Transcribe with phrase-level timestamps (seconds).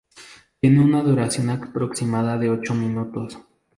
[0.59, 3.37] Tiene una duración aproximada de ocho minutos.